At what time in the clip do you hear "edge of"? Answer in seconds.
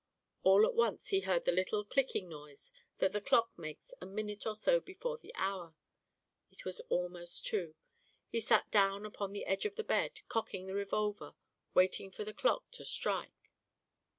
9.45-9.75